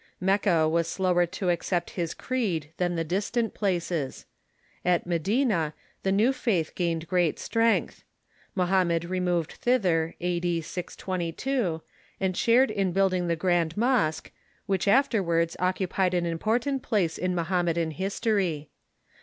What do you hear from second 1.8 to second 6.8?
his creed than the distant places. At Medina the new faith